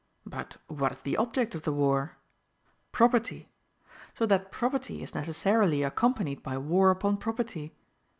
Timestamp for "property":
2.91-3.49, 4.51-5.03, 7.17-7.75